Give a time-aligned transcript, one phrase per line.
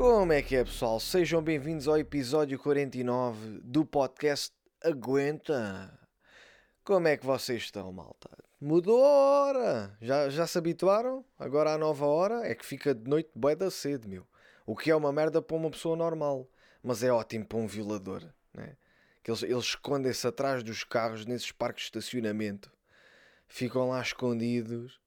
[0.00, 0.98] Como é que é, pessoal?
[0.98, 4.50] Sejam bem-vindos ao episódio 49 do podcast
[4.82, 5.92] Aguenta.
[6.82, 8.30] Como é que vocês estão, malta?
[8.58, 9.98] Mudou a hora!
[10.00, 11.22] Já, já se habituaram?
[11.38, 14.26] Agora à nova hora é que fica de noite bué da cedo, meu.
[14.64, 16.48] O que é uma merda para uma pessoa normal.
[16.82, 18.24] Mas é ótimo para um violador,
[18.54, 18.78] né?
[19.22, 22.72] Que eles, eles escondem-se atrás dos carros nesses parques de estacionamento.
[23.46, 24.98] Ficam lá escondidos,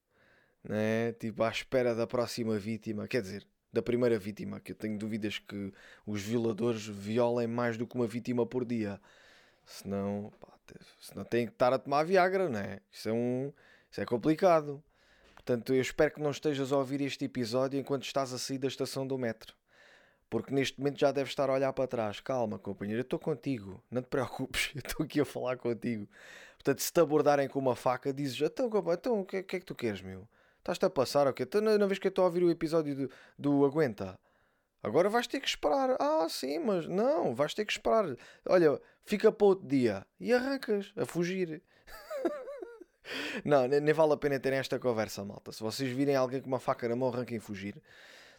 [0.63, 1.13] né?
[1.13, 3.07] Tipo à espera da próxima vítima.
[3.07, 5.73] Quer dizer, da primeira vítima, que eu tenho dúvidas que
[6.05, 9.01] os violadores violem mais do que uma vítima por dia.
[9.65, 10.53] Senão, pá,
[11.01, 12.79] senão têm que estar a tomar Viagra, não é?
[12.91, 13.51] Isso é, um,
[13.89, 14.81] isso é complicado.
[15.33, 18.67] Portanto, eu espero que não estejas a ouvir este episódio enquanto estás a sair da
[18.67, 19.55] estação do metro.
[20.29, 22.19] Porque neste momento já deves estar a olhar para trás.
[22.19, 23.83] Calma, companheiro, eu estou contigo.
[23.89, 26.07] Não te preocupes, eu estou aqui a falar contigo.
[26.55, 29.65] Portanto, se te abordarem com uma faca, dizes: Então, então o que, que é que
[29.65, 30.27] tu queres, meu?
[30.63, 31.45] Estás-te a passar, ok?
[31.45, 34.17] Então, não, não vês que eu estou a ouvir o episódio do, do Aguenta?
[34.81, 35.97] Agora vais ter que esperar.
[35.99, 38.15] Ah, sim, mas não, vais ter que esperar.
[38.47, 40.07] Olha, fica para outro dia.
[40.17, 41.61] E arrancas a fugir.
[43.43, 45.51] não, nem, vale a pena terem esta conversa, malta.
[45.51, 47.75] Se vocês virem alguém com uma faca na mão, arranquem fugir.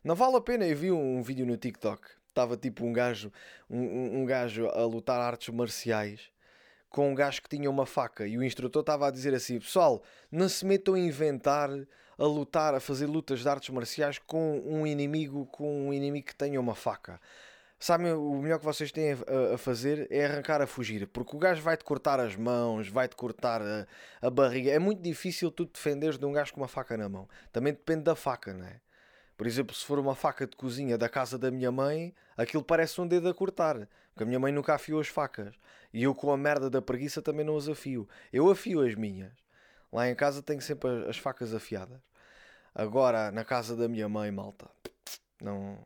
[0.03, 0.67] Não vale a pena.
[0.67, 2.09] Eu vi um, um vídeo no TikTok.
[2.27, 3.31] Estava tipo um gajo,
[3.69, 6.33] um, um gajo a lutar artes marciais
[6.89, 10.03] com um gajo que tinha uma faca e o instrutor estava a dizer assim: Pessoal,
[10.31, 11.69] não se metam a inventar,
[12.19, 16.35] a lutar, a fazer lutas de artes marciais com um inimigo, com um inimigo que
[16.35, 17.21] tenha uma faca.
[17.79, 21.61] Sabem, o melhor que vocês têm a, fazer é arrancar a fugir, porque o gajo
[21.61, 23.87] vai-te cortar as mãos, vai-te cortar a,
[24.23, 24.71] a barriga.
[24.71, 27.29] É muito difícil tu defenderes de um gajo com uma faca na mão.
[27.53, 28.81] Também depende da faca, não é?
[29.37, 33.01] Por exemplo, se for uma faca de cozinha da casa da minha mãe, aquilo parece
[33.01, 33.89] um dedo a cortar.
[34.11, 35.55] Porque a minha mãe nunca afiou as facas.
[35.93, 38.09] E eu com a merda da preguiça também não as afio.
[38.33, 39.44] Eu afio as minhas.
[39.95, 42.01] Lá em casa tenho sempre as facas afiadas.
[42.75, 44.69] Agora, na casa da minha mãe, malta.
[45.41, 45.79] Não.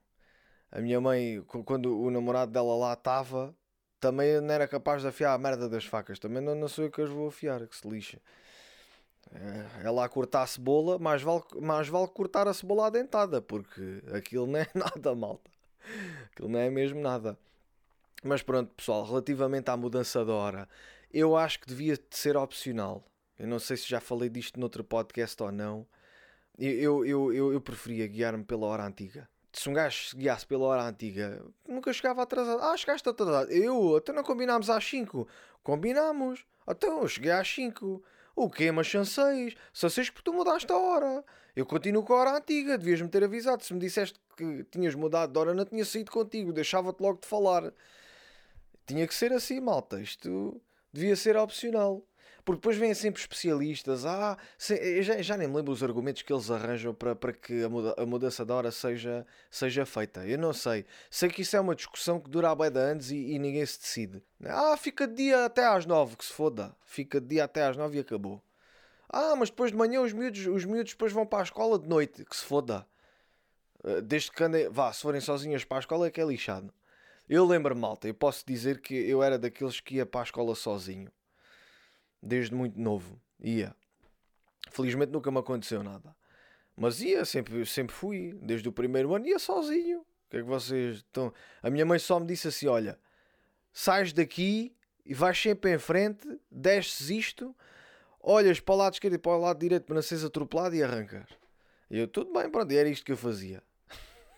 [0.72, 3.54] A minha mãe, quando o namorado dela lá estava,
[4.00, 6.18] também não era capaz de afiar a merda das facas.
[6.18, 8.18] Também não, não sou eu que as vou afiar, que se lixa.
[9.30, 13.42] É, é lá cortar a cebola, mais vale, mais vale cortar a cebola à dentada,
[13.42, 15.50] porque aquilo não é nada, malta.
[16.32, 17.38] Aquilo não é mesmo nada.
[18.24, 20.66] Mas pronto, pessoal, relativamente à mudança da hora,
[21.12, 23.04] eu acho que devia ser opcional.
[23.38, 25.86] Eu não sei se já falei disto noutro podcast ou não.
[26.58, 29.28] Eu, eu, eu, eu preferia guiar-me pela hora antiga.
[29.52, 32.60] Se um gajo se guiasse pela hora antiga, nunca chegava atrasado.
[32.62, 33.50] Ah, chegaste atrasado.
[33.50, 35.26] Eu, até não combinámos às 5.
[35.62, 36.44] Combinámos.
[36.68, 38.02] Então, eu cheguei às 5.
[38.38, 38.70] O quê?
[38.70, 39.54] Mas são seis.
[39.72, 41.24] São seis porque tu mudaste a hora.
[41.56, 42.78] Eu continuo com a hora antiga.
[42.78, 43.64] Devias-me ter avisado.
[43.64, 46.52] Se me disseste que tinhas mudado de hora, não tinha saído contigo.
[46.52, 47.72] Deixava-te logo de falar.
[48.86, 50.00] Tinha que ser assim, malta.
[50.00, 50.60] Isto
[50.92, 52.00] devia ser opcional.
[52.48, 54.06] Porque depois vêm sempre especialistas.
[54.06, 57.62] Ah, se, já, já, nem me lembro os argumentos que eles arranjam para, para que
[57.62, 60.26] a, muda, a mudança de hora seja, seja feita.
[60.26, 60.86] Eu não sei.
[61.10, 63.66] Sei que isso é uma discussão que dura há bem de anos e, e, ninguém
[63.66, 64.22] se decide.
[64.46, 66.74] Ah, fica de dia até às nove, que se foda.
[66.86, 68.42] Fica de dia até às nove e acabou.
[69.10, 71.86] Ah, mas depois de manhã os miúdos, os miúdos depois vão para a escola de
[71.86, 72.86] noite, que se foda.
[73.84, 76.72] Eh, desde que andem, vá, se forem sozinhas para a escola é que é lixado.
[77.28, 80.54] Eu lembro-me, malta, eu posso dizer que eu era daqueles que ia para a escola
[80.54, 81.10] sozinho
[82.22, 83.20] desde muito novo.
[83.40, 83.74] Ia.
[84.70, 86.14] Felizmente nunca me aconteceu nada.
[86.76, 88.38] Mas ia, sempre, sempre fui.
[88.42, 90.00] Desde o primeiro ano ia sozinho.
[90.00, 91.32] O que é que vocês estão.
[91.62, 92.98] A minha mãe só me disse assim: olha,
[93.72, 97.56] sais daqui e vais sempre em frente, desces isto,
[98.20, 100.82] olhas para o lado esquerdo e para o lado direito para não seres atropelado e
[100.82, 101.26] arrancas.
[101.90, 103.62] E eu, tudo bem, pronto, e era isto que eu fazia.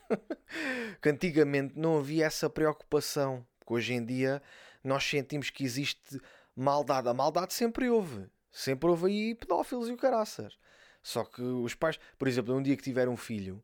[1.03, 3.45] que antigamente não havia essa preocupação.
[3.59, 4.41] Porque hoje em dia
[4.83, 6.21] nós sentimos que existe
[6.56, 7.09] maldade.
[7.09, 8.27] A maldade sempre houve.
[8.50, 10.59] Sempre houve aí pedófilos e o caraças.
[11.03, 13.62] Só que os pais, por exemplo, um dia que tiver um filho,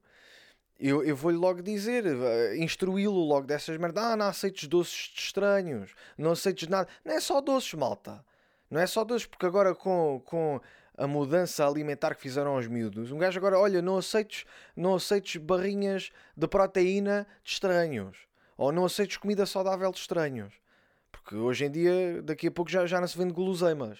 [0.78, 4.04] eu, eu vou-lhe logo dizer, uh, instruí-lo logo dessas merdas.
[4.04, 6.88] Ah, não aceites doces de estranhos, não aceites nada.
[7.04, 8.24] Não é só doces, malta.
[8.70, 10.60] Não é só doces, porque agora com, com
[10.96, 14.44] a mudança alimentar que fizeram aos miúdos, um gajo agora, olha, não aceites,
[14.74, 18.18] não aceites barrinhas de proteína de estranhos.
[18.56, 20.54] Ou não aceites comida saudável de estranhos.
[21.26, 23.98] Porque hoje em dia, daqui a pouco já, já não se vende guloseimas.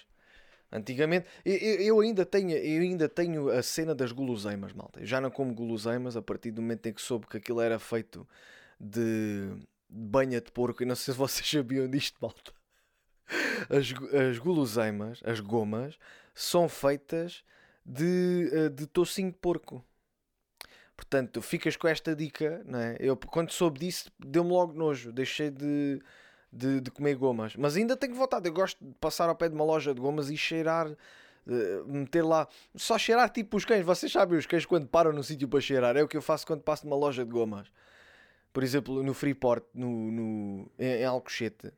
[0.71, 5.01] Antigamente, eu, eu, ainda tenho, eu ainda tenho a cena das guloseimas, malta.
[5.01, 7.77] Eu já não como guloseimas a partir do momento em que soube que aquilo era
[7.79, 8.25] feito
[8.79, 9.49] de,
[9.89, 10.83] banha de porco.
[10.83, 12.53] E não sei se vocês sabiam disto, malta.
[13.69, 13.93] As,
[14.29, 15.99] as guloseimas, as gomas,
[16.33, 17.43] são feitas
[17.85, 19.83] de, eh, de tocinho de porco.
[20.95, 22.95] Portanto, ficas com esta dica, não é?
[23.01, 25.11] Eu, quando soube disso, deu-me logo nojo.
[25.11, 26.01] Deixei de
[26.51, 27.55] de, de comer gomas.
[27.55, 28.47] Mas ainda tenho vontade.
[28.47, 30.87] Eu gosto de passar ao pé de uma loja de gomas e cheirar.
[30.89, 32.45] Uh, meter lá,
[32.75, 33.85] só cheirar tipo os cães.
[33.85, 35.95] Vocês sabem os cães quando param no sítio para cheirar.
[35.95, 37.71] É o que eu faço quando passo numa loja de gomas.
[38.51, 41.71] Por exemplo, no Freeport, no, no, em, em Alcochete,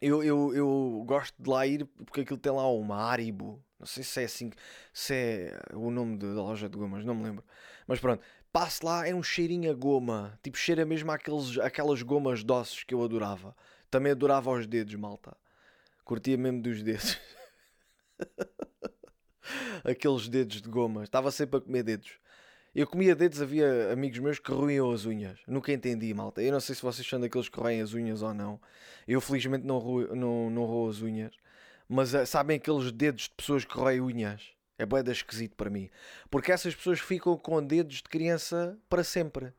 [0.00, 3.62] eu, eu, eu gosto de lá ir porque aquilo tem lá uma Haribo.
[3.78, 4.50] Não sei se é assim,
[4.92, 7.44] se é o nome da loja de gomas, não me lembro.
[7.86, 8.22] Mas pronto,
[8.56, 10.40] passo lá, é um cheirinho a goma.
[10.42, 13.54] Tipo, cheira mesmo àqueles, aquelas gomas doces que eu adorava.
[13.90, 15.36] Também adorava os dedos, malta.
[16.06, 17.18] Curtia mesmo dos dedos.
[19.84, 21.04] Aqueles dedos de goma.
[21.04, 22.12] Estava sempre a comer dedos.
[22.74, 25.38] Eu comia dedos, havia amigos meus que roiam as unhas.
[25.46, 26.40] Nunca entendi, malta.
[26.40, 28.58] Eu não sei se vocês são daqueles que roem as unhas ou não.
[29.06, 31.34] Eu felizmente não roo, não, não roo as unhas.
[31.86, 34.55] Mas uh, sabem aqueles dedos de pessoas que roem unhas?
[34.78, 35.88] É boeda esquisito para mim.
[36.30, 39.52] Porque essas pessoas ficam com dedos de criança para sempre.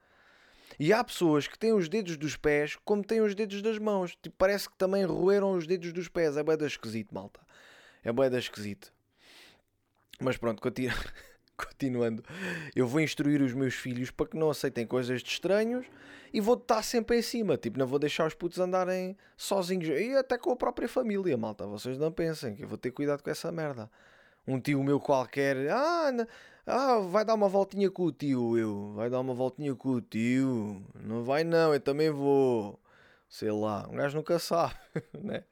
[0.80, 4.16] E há pessoas que têm os dedos dos pés como têm os dedos das mãos.
[4.22, 6.38] Tipo, parece que também roeram os dedos dos pés.
[6.38, 7.40] É boeda esquisito, malta.
[8.04, 8.94] É boeda esquisito.
[10.20, 10.94] Mas pronto, continu...
[11.58, 12.24] continuando.
[12.76, 15.88] Eu vou instruir os meus filhos para que não aceitem coisas de estranhos
[16.32, 17.58] e vou estar sempre em cima.
[17.58, 19.90] Tipo, não vou deixar os putos andarem sozinhos.
[19.90, 21.66] E até com a própria família, malta.
[21.66, 23.90] Vocês não pensem que eu vou ter cuidado com essa merda.
[24.48, 26.12] Um tio meu qualquer, ah,
[26.66, 28.94] ah, vai dar uma voltinha com o tio, eu.
[28.94, 30.84] Vai dar uma voltinha com o tio.
[30.96, 32.80] Não vai não, eu também vou.
[33.30, 34.76] Sei lá, um gajo nunca sabe,
[35.22, 35.44] né?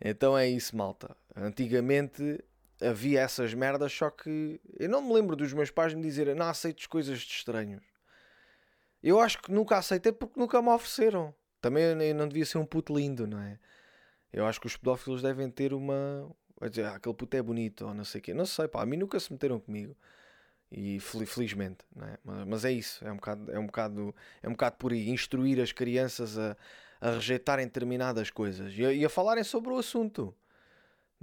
[0.00, 1.16] Então é isso, malta.
[1.34, 2.42] Antigamente
[2.80, 6.46] havia essas merdas, só que eu não me lembro dos meus pais me dizerem não
[6.46, 7.82] aceites coisas de estranhos.
[9.02, 11.34] Eu acho que nunca aceitei porque nunca me ofereceram.
[11.60, 13.58] Também eu não devia ser um puto lindo, não é?
[14.32, 16.28] Eu acho que os pedófilos devem ter uma.
[16.68, 18.34] Dizer, ah, aquele puto é bonito ou não sei o quê.
[18.34, 19.96] Não sei, pá, a mim nunca se meteram comigo.
[20.70, 22.18] E felizmente, não é?
[22.24, 25.08] Mas, mas, é isso, é um, bocado, é, um bocado, é um bocado por aí.
[25.10, 26.56] Instruir as crianças a,
[27.00, 30.34] a rejeitarem determinadas coisas e a, e a falarem sobre o assunto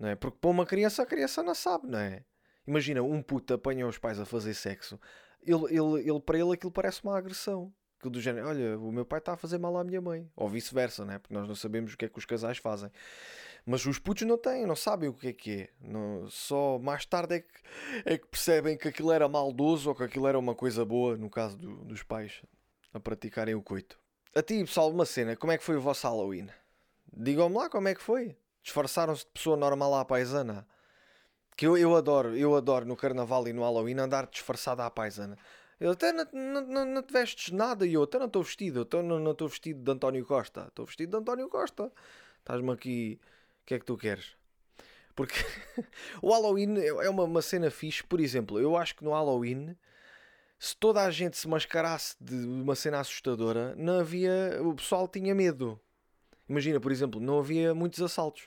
[0.02, 0.16] não é?
[0.16, 2.24] Porque para uma criança, a criança não sabe, não é?
[2.66, 5.00] Imagina, um puto apanha os pais a fazer sexo,
[5.44, 7.72] ele, ele, ele, para ele aquilo parece uma agressão.
[8.00, 10.28] Aquilo do género, olha, o meu pai está a fazer mal à minha mãe.
[10.36, 11.20] Ou vice-versa, né?
[11.20, 12.92] Porque nós não sabemos o que é que os casais fazem.
[13.66, 15.70] Mas os putos não têm, não sabem o que é que é.
[15.80, 17.48] Não, só mais tarde é que,
[18.06, 21.30] é que percebem que aquilo era maldoso ou que aquilo era uma coisa boa, no
[21.30, 22.42] caso do, dos pais,
[22.94, 24.00] a praticarem o coito.
[24.36, 26.48] A ti, pessoal, uma cena, como é que foi o vosso Halloween?
[27.14, 28.36] Digam-me lá como é que foi.
[28.64, 30.68] Disfarçaram-se de pessoa normal à paisana.
[31.56, 35.38] Que eu, eu adoro, eu adoro no carnaval e no Halloween andar disfarçado à paisana.
[35.80, 38.88] Eu até não, não, não, não te vestes nada e eu até não estou vestido,
[38.92, 41.92] eu não estou vestido de António Costa, estou vestido de António Costa.
[42.40, 43.20] Estás-me aqui,
[43.72, 44.36] que é que tu queres?
[45.16, 45.36] Porque
[46.22, 49.78] o Halloween é uma, uma cena fixe, por exemplo, eu acho que no Halloween
[50.60, 54.60] se toda a gente se mascarasse de uma cena assustadora, não havia.
[54.62, 55.80] O pessoal tinha medo.
[56.48, 58.44] Imagina, por exemplo, não havia muitos assaltos.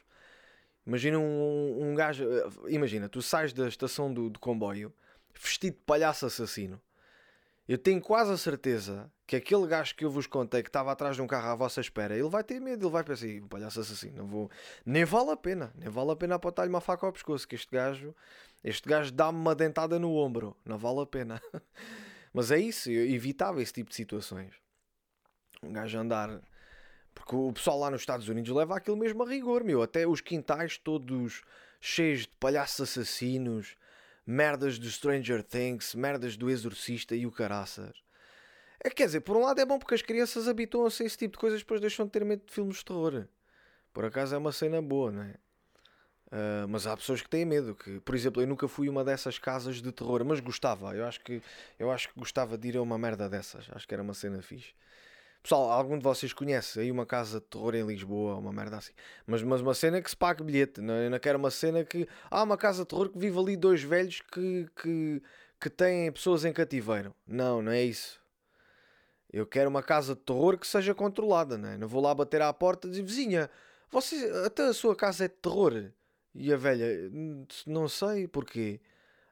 [0.87, 2.25] Imagina um, um gajo.
[2.25, 4.94] Eh, imagina, tu sais da estação do, do comboio
[5.35, 6.81] vestido de palhaço assassino.
[7.66, 11.16] Eu tenho quase a certeza que aquele gajo que eu vos contei que estava atrás
[11.16, 13.81] de um carro à vossa espera, ele vai ter medo, ele vai pensar, um palhaço
[13.81, 14.50] assassino, não vou.
[14.84, 17.70] Nem vale a pena, nem vale a pena apontar-lhe uma faca ao pescoço, que este
[17.72, 18.14] gajo,
[18.62, 21.40] este gajo dá-me uma dentada no ombro, não vale a pena.
[22.34, 24.52] Mas é isso, eu evitava esse tipo de situações.
[25.62, 26.43] Um gajo andar
[27.14, 29.82] porque o pessoal lá nos Estados Unidos leva aquilo mesmo a rigor, meu.
[29.82, 31.43] Até os quintais todos
[31.81, 33.77] cheios de palhaços assassinos,
[34.26, 38.02] merdas do Stranger Things, merdas do Exorcista e o caraças.
[38.82, 41.32] É, quer dizer, por um lado é bom porque as crianças habituam-se a esse tipo
[41.32, 43.26] de coisas depois deixam de ter medo de filmes de terror.
[43.93, 45.36] Por acaso é uma cena boa, não é?
[46.26, 47.74] Uh, mas há pessoas que têm medo.
[47.74, 50.94] Que, por exemplo, eu nunca fui uma dessas casas de terror, mas gostava.
[50.94, 51.40] Eu acho que,
[51.78, 53.66] eu acho que gostava de ir a uma merda dessas.
[53.70, 54.74] Acho que era uma cena fixe.
[55.44, 58.94] Pessoal, algum de vocês conhece aí uma casa de terror em Lisboa, uma merda assim.
[59.27, 60.81] Mas, mas uma cena que se pague bilhete.
[60.81, 62.08] Não, eu não quero uma cena que.
[62.31, 65.22] Há ah, uma casa de terror que vive ali dois velhos que, que,
[65.60, 67.15] que têm pessoas em cativeiro.
[67.27, 68.19] Não, não é isso.
[69.31, 71.77] Eu quero uma casa de terror que seja controlada, não é?
[71.77, 73.51] Não vou lá bater à porta e dizer, vizinha,
[73.91, 75.91] você, até a sua casa é de terror.
[76.34, 76.86] E a velha,
[77.67, 78.81] não sei porquê.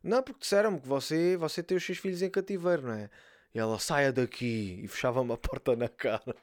[0.03, 3.09] Não, porque disseram-me que você, você tem os seus filhos em cativeiro, não é?
[3.55, 6.35] E ela saia daqui e fechava-me a porta na cara.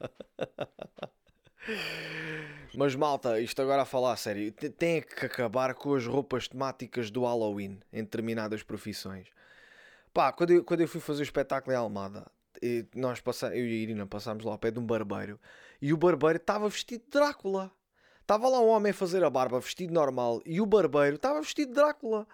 [2.75, 7.09] Mas malta, isto agora a falar a sério, tem que acabar com as roupas temáticas
[7.09, 9.27] do Halloween em determinadas profissões.
[10.13, 12.29] Pá, quando eu, quando eu fui fazer o espetáculo em Almada,
[12.95, 15.39] nós passamos, eu e a Irina passámos lá ao pé de um barbeiro
[15.81, 17.71] e o barbeiro estava vestido de Drácula.
[18.21, 21.69] Estava lá um homem a fazer a barba vestido normal e o barbeiro estava vestido
[21.69, 22.27] de Drácula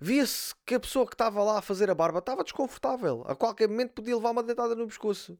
[0.00, 3.24] via-se que a pessoa que estava lá a fazer a barba estava desconfortável.
[3.26, 5.38] A qualquer momento podia levar uma deitada no pescoço.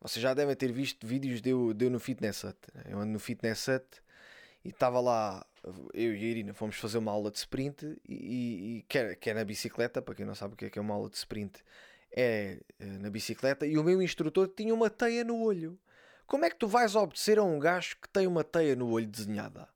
[0.00, 2.58] Vocês já devem ter visto vídeos de eu, de eu no Fitness Hut.
[2.86, 3.86] Eu ando no Fitness Hut
[4.64, 5.44] e estava lá,
[5.92, 9.14] eu e a Irina fomos fazer uma aula de sprint e, e, e que, é,
[9.14, 11.08] que é na bicicleta, para quem não sabe o que é, que é uma aula
[11.08, 11.62] de sprint.
[12.12, 15.78] é eh, na bicicleta e o meu instrutor tinha uma teia no olho.
[16.26, 19.06] Como é que tu vais obedecer a um gajo que tem uma teia no olho
[19.06, 19.68] desenhada?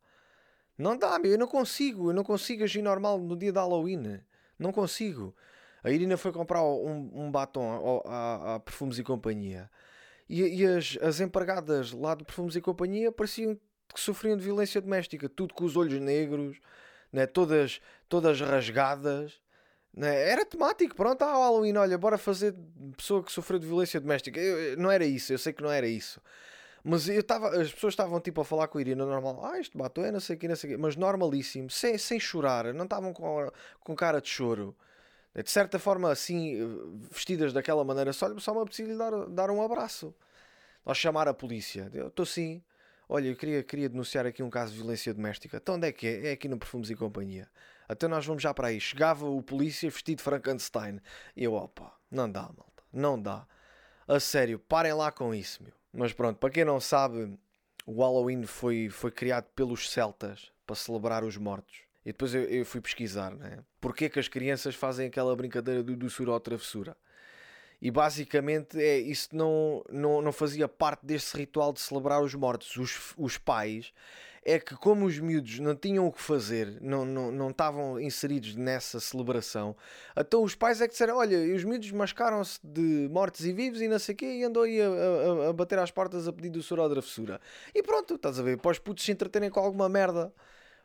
[0.78, 4.20] Não dá, meu, eu não consigo, eu não consigo agir normal no dia de Halloween.
[4.56, 5.34] Não consigo.
[5.82, 9.68] A Irina foi comprar um, um batom a, Perfumes e Companhia.
[10.28, 13.58] E, e as, as empregadas lá do Perfumes e Companhia pareciam
[13.92, 15.28] que sofriam de violência doméstica.
[15.28, 16.58] Tudo com os olhos negros,
[17.12, 17.26] né?
[17.26, 19.40] todas, todas rasgadas.
[19.92, 20.30] Né?
[20.30, 22.54] Era temático, pronto, ah, Halloween, olha, bora fazer
[22.96, 24.38] pessoa que sofreu de violência doméstica.
[24.38, 26.20] Eu, não era isso, eu sei que não era isso.
[26.84, 29.76] Mas eu estava, as pessoas estavam tipo a falar com a Irina normal, ah, isto
[29.76, 32.72] batom é não sei o que, não sei o que, mas normalíssimo, sem, sem chorar,
[32.72, 34.76] não estavam com, com cara de choro.
[35.34, 36.56] De certa forma, assim,
[37.10, 40.14] vestidas daquela maneira, só, só me apetecia lhe dar, dar um abraço.
[40.84, 41.90] Ou chamar a polícia.
[41.92, 42.62] Eu estou sim,
[43.08, 45.58] olha, eu queria, queria denunciar aqui um caso de violência doméstica.
[45.58, 46.28] Então onde é que é?
[46.28, 47.48] É aqui no Perfumes e Companhia.
[47.88, 48.80] Até nós vamos já para aí.
[48.80, 51.00] Chegava o polícia vestido de Frankenstein.
[51.36, 52.82] E eu, opa, não dá, malta.
[52.92, 53.46] Não dá.
[54.08, 55.77] A sério, parem lá com isso, meu.
[55.92, 57.38] Mas pronto, para quem não sabe,
[57.86, 61.80] o Halloween foi, foi criado pelos celtas para celebrar os mortos.
[62.04, 63.58] E depois eu, eu fui pesquisar, né?
[63.80, 66.96] Porquê que as crianças fazem aquela brincadeira do doçura ou travessura?
[67.80, 72.76] E basicamente é, isso não, não, não fazia parte desse ritual de celebrar os mortos.
[72.76, 73.92] Os, os pais
[74.48, 78.54] é que como os miúdos não tinham o que fazer, não, não, não estavam inseridos
[78.56, 79.76] nessa celebração,
[80.16, 83.88] então os pais é que disseram, olha, os miúdos mascaram-se de mortos e vivos e
[83.88, 86.48] não sei o quê, e andou aí a, a, a, bater às portas a pedir
[86.48, 87.38] do soro da fessura.
[87.74, 90.32] E pronto, estás a ver, para os putos se entreterem com alguma merda.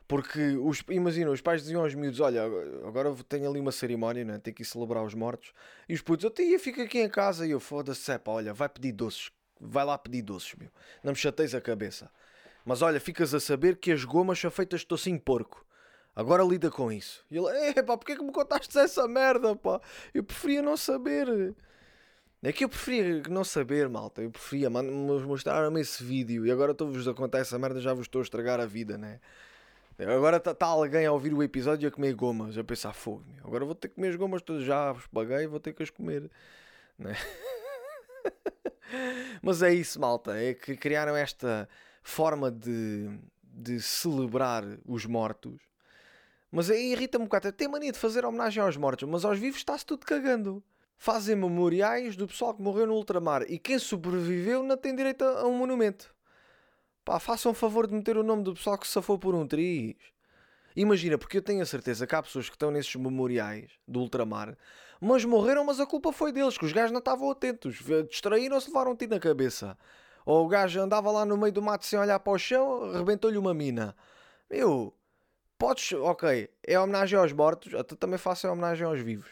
[0.06, 2.44] Porque, os, imagina, os pais diziam aos miúdos: Olha,
[2.86, 4.38] agora tenho ali uma cerimónia, né?
[4.38, 5.54] tenho que ir celebrar os mortos.
[5.88, 7.46] E os putos, eu tia, fica aqui em casa.
[7.46, 9.30] E eu, foda-se, olha, vai pedir doces.
[9.58, 10.68] Vai lá pedir doces, meu.
[11.02, 12.10] Não me chateis a cabeça.
[12.64, 15.64] Mas olha, ficas a saber que as gomas são feitas de tocinho porco.
[16.16, 17.24] Agora lida com isso.
[17.30, 19.80] E ele, pá, porquê que me contaste essa merda, pá?
[20.12, 21.54] Eu preferia não saber.
[22.42, 24.22] É que eu preferia não saber, malta.
[24.22, 26.46] Eu preferia, mostrar-me esse vídeo.
[26.46, 29.20] E agora estou-vos a contar essa merda, já vos estou a estragar a vida, né?
[29.98, 33.24] Agora está tá alguém a ouvir o episódio a comer gomas, a pensar fogo.
[33.32, 33.46] Meu.
[33.46, 35.90] Agora vou ter que comer as gomas todas, já vos paguei, vou ter que as
[35.90, 36.30] comer.
[36.98, 37.14] Né?
[39.40, 40.36] Mas é isso, malta.
[40.36, 41.68] É que criaram esta
[42.04, 45.58] forma de, de celebrar os mortos.
[46.52, 47.50] Mas aí irrita-me um bocado.
[47.50, 50.62] Tem mania de fazer homenagem aos mortos, mas aos vivos está-se tudo cagando.
[50.96, 55.46] Fazem memoriais do pessoal que morreu no ultramar e quem sobreviveu não tem direito a
[55.48, 56.14] um monumento.
[57.04, 59.46] Pá, façam o favor de meter o nome do pessoal que se safou por um
[59.46, 59.96] triz.
[60.76, 64.56] Imagina, porque eu tenho a certeza que há pessoas que estão nesses memoriais do ultramar,
[65.00, 67.76] mas morreram, mas a culpa foi deles, que os gajos não estavam atentos,
[68.08, 69.76] distraíram-se, levaram um tiro na cabeça.
[70.24, 73.36] Ou o gajo andava lá no meio do mato sem olhar para o chão, arrebentou-lhe
[73.36, 73.94] uma mina.
[74.50, 74.94] Meu,
[75.58, 79.30] podes, ok, é homenagem aos mortos, até também faço homenagem aos vivos.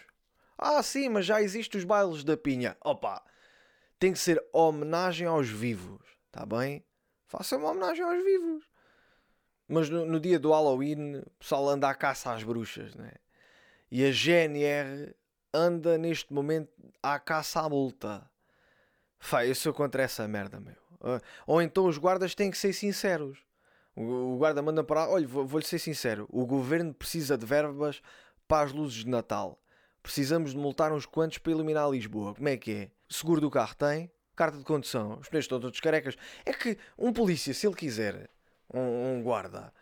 [0.58, 2.76] Ah, sim, mas já existem os bailes da pinha.
[2.84, 3.22] Opa,
[3.98, 6.84] tem que ser homenagem aos vivos, tá bem?
[7.26, 8.64] Faça uma homenagem aos vivos.
[9.66, 13.12] Mas no, no, dia do Halloween, o pessoal anda à caça às bruxas, né?
[13.90, 15.14] E a GNR
[15.54, 16.70] anda neste momento
[17.02, 18.28] à caça à multa.
[19.18, 20.81] Fá, eu sou contra essa merda, meu.
[21.46, 23.38] Ou então os guardas têm que ser sinceros.
[23.94, 25.08] O guarda manda para.
[25.08, 28.00] Olha, vou-lhe ser sincero: o governo precisa de verbas
[28.48, 29.58] para as luzes de Natal.
[30.02, 32.34] Precisamos de multar uns quantos para eliminar Lisboa.
[32.34, 32.90] Como é que é?
[33.08, 34.10] Seguro do carro tem?
[34.34, 35.18] Carta de condução?
[35.20, 36.16] Os pneus estão todos carecas.
[36.44, 38.28] É que um polícia, se ele quiser,
[38.72, 39.72] um, um guarda,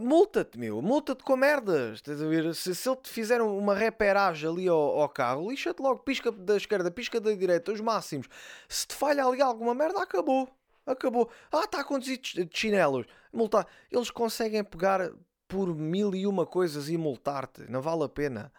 [0.00, 1.96] multa-te, meu, multa-te com merdas.
[1.96, 2.54] Estás a ver?
[2.54, 6.56] Se, se ele te fizer uma reperagem ali ao, ao carro, lixa-te logo, pisca da
[6.56, 8.28] esquerda, pisca da direita, os máximos.
[8.68, 10.48] Se te falha ali alguma merda, acabou.
[10.86, 11.30] Acabou.
[11.52, 13.06] Ah, está a conduzir de chinelos.
[13.32, 13.66] Multar.
[13.90, 15.10] Eles conseguem pegar
[15.46, 17.70] por mil e uma coisas e multar-te.
[17.70, 18.52] Não vale a pena.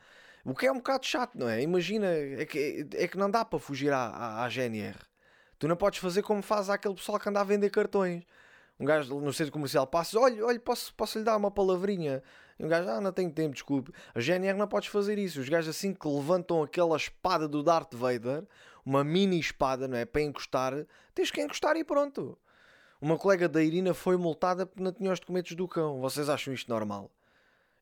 [0.44, 1.62] O que é um bocado chato, não é?
[1.62, 4.98] Imagina, é que, é que não dá para fugir à, à, à GNR.
[5.60, 8.24] Tu não podes fazer como faz aquele pessoal que anda a vender cartões
[8.82, 12.24] um gajo no centro comercial passa, olha, olha, posso, posso lhe dar uma palavrinha?
[12.58, 13.94] E um gajo, ah, não tenho tempo, desculpe.
[14.16, 15.40] A GNR não podes fazer isso.
[15.40, 18.44] Os gajos assim que levantam aquela espada do Darth Vader,
[18.84, 20.04] uma mini espada, não é?
[20.04, 20.74] Para encostar,
[21.14, 22.36] tens que encostar e pronto.
[23.00, 26.02] Uma colega da Irina foi multada porque não tinha os documentos do cão.
[26.02, 27.12] Vocês acham isto normal?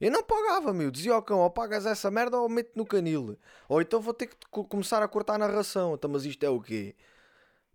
[0.02, 0.92] Eu não pagava, meu.
[0.92, 3.38] Dizia ao cão, ou pagas essa merda ou mete no canil.
[3.70, 5.94] Ou então vou ter que começar a cortar a narração.
[5.94, 6.94] Então, mas isto é o quê?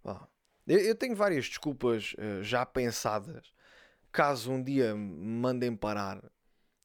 [0.05, 0.27] Ah.
[0.67, 3.53] Eu, eu tenho várias desculpas uh, já pensadas.
[4.11, 6.23] Caso um dia me mandem parar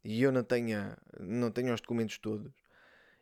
[0.03, 2.51] e eu não tenha, não tenha os documentos todos.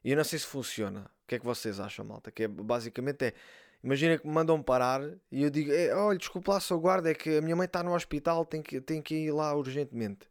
[0.04, 1.02] E eu não sei se funciona.
[1.24, 2.32] O que é que vocês acham, malta?
[2.32, 3.34] Que é, basicamente é.
[3.84, 7.38] Imagina que me mandam parar e eu digo: Olha, desculpa lá, sou guarda, é que
[7.38, 10.30] a minha mãe está no hospital, tem que, tem que ir lá urgentemente.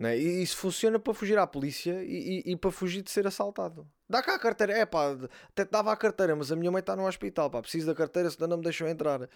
[0.00, 0.18] Né?
[0.18, 3.86] E isso funciona para fugir à polícia e, e, e, para fugir de ser assaltado.
[4.08, 5.14] Dá cá a carteira, é pá,
[5.50, 8.30] até dava a carteira, mas a minha mãe está no hospital, pá, preciso da carteira,
[8.30, 9.28] senão não me deixam entrar.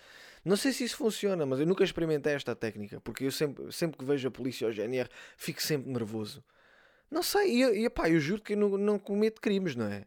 [0.43, 3.99] Não sei se isso funciona, mas eu nunca experimentei esta técnica, porque eu sempre, sempre
[3.99, 5.07] que vejo a polícia ou o GNR
[5.37, 6.43] fico sempre nervoso.
[7.11, 10.07] Não sei, e, e pá, eu juro que eu não, não cometo crimes, não é?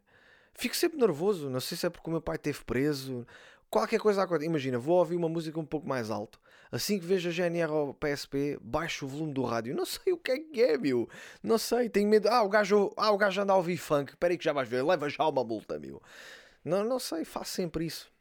[0.56, 3.28] Fico sempre nervoso, não sei se é porque o meu pai esteve preso,
[3.70, 4.48] qualquer coisa acontece.
[4.48, 6.40] Imagina, vou ouvir uma música um pouco mais alto.
[6.72, 9.76] Assim que vejo a GNR ou PSP, baixo o volume do rádio.
[9.76, 11.10] Não sei o que é que é, meu.
[11.42, 12.28] Não sei, tenho medo.
[12.28, 14.12] Ah, o gajo, ah, o gajo anda a ouvir funk.
[14.12, 14.84] Espera aí que já vais ver.
[14.84, 16.02] Leva já uma multa, meu.
[16.64, 18.12] Não, não sei, faço sempre isso.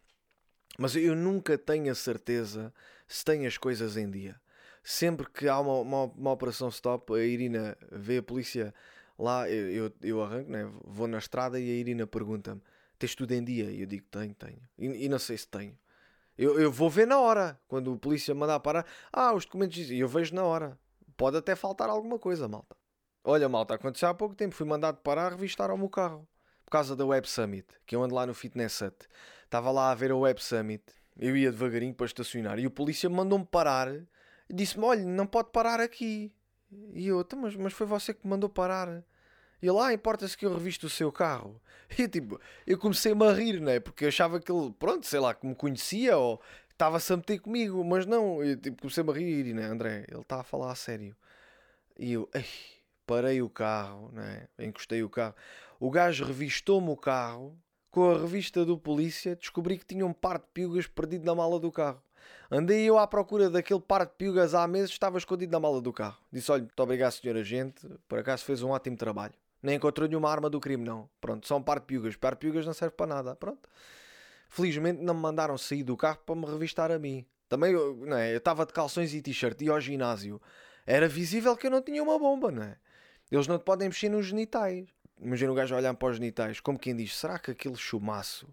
[0.79, 2.73] Mas eu nunca tenho a certeza
[3.09, 4.37] se tenho as coisas em dia.
[4.83, 8.73] Sempre que há uma, uma, uma operação stop, a Irina vê a polícia
[9.19, 10.71] lá, eu, eu, eu arranco, né?
[10.85, 12.63] vou na estrada e a Irina pergunta-me
[12.99, 13.71] tens tudo em dia?
[13.71, 14.59] E eu digo, tenho, tenho.
[14.79, 15.77] E, e não sei se tenho.
[16.39, 17.59] Eu, eu vou ver na hora.
[17.67, 20.79] Quando o polícia mandar parar, ah, os documentos dizem, eu vejo na hora.
[21.17, 22.77] Pode até faltar alguma coisa, malta.
[23.25, 24.55] Olha, malta, aconteceu há pouco tempo.
[24.55, 26.29] Fui mandado parar, revistar o meu carro.
[26.65, 28.97] Por causa da Web Summit, que eu ando lá no Fitness Hut.
[29.45, 30.85] Estava lá a ver a Web Summit.
[31.19, 32.59] Eu ia devagarinho para estacionar.
[32.59, 33.89] E o polícia mandou-me parar.
[34.53, 36.33] Disse-me, olha, não pode parar aqui.
[36.93, 39.03] E eu, então, mas, mas foi você que me mandou parar.
[39.63, 41.61] E lá, importa-se que eu revisto o seu carro.
[41.99, 43.81] E tipo, eu comecei-me a rir, né?
[43.81, 47.39] Porque eu achava que ele, pronto, sei lá, que me conhecia ou estava-se a meter
[47.39, 48.43] comigo, mas não.
[48.43, 49.65] Eu tipo, comecei-me a rir, né?
[49.67, 51.17] André, ele está a falar a sério.
[51.99, 52.45] E eu, ei,
[53.07, 54.49] parei o carro, né?
[54.59, 55.35] Encostei o carro.
[55.81, 57.57] O gajo revistou-me o carro.
[57.91, 61.59] Com a revista do polícia, descobri que tinha um par de piugas perdido na mala
[61.59, 62.03] do carro.
[62.51, 65.93] Andei eu à procura daquele par de piugas há meses, estava escondido na mala do
[65.93, 66.19] carro.
[66.31, 69.35] Disse: Olha, muito obrigado, senhor agente, por acaso fez um ótimo trabalho.
[69.63, 71.09] Nem encontrou nenhuma arma do crime, não.
[71.21, 72.17] Pronto, só um par de piugas.
[72.17, 73.35] Par de piugas não serve para nada.
[73.35, 73.69] Pronto.
[74.49, 77.27] Felizmente não me mandaram sair do carro para me revistar a mim.
[77.49, 78.33] Também, não é?
[78.33, 80.41] Eu estava de calções e t-shirt e ao ginásio.
[80.87, 82.77] Era visível que eu não tinha uma bomba, não é?
[83.31, 84.89] Eles não te podem mexer nos genitais.
[85.21, 88.47] Imagina o gajo olhar para os genitais, como quem diz: será que aquele chumaço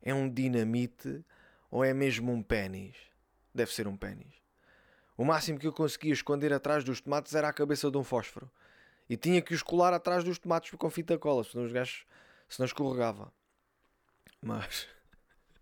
[0.00, 1.24] é um dinamite
[1.70, 2.94] ou é mesmo um pênis?
[3.54, 4.32] Deve ser um pênis.
[5.16, 8.50] O máximo que eu conseguia esconder atrás dos tomates era a cabeça de um fósforo.
[9.12, 12.06] E tinha que os colar atrás dos tomates com fita cola, senão os gajos
[12.58, 13.30] não escorregava.
[14.40, 14.88] Mas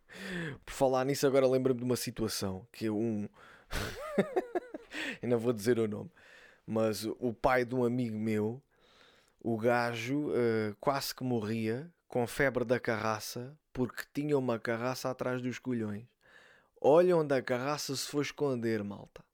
[0.64, 3.28] por falar nisso, agora lembro-me de uma situação que um.
[5.20, 6.12] Ainda vou dizer o nome,
[6.64, 8.62] mas o pai de um amigo meu,
[9.40, 15.42] o gajo uh, quase que morria com febre da carraça porque tinha uma carraça atrás
[15.42, 16.06] dos colhões.
[16.80, 19.24] Olha onde a carraça se foi esconder, malta.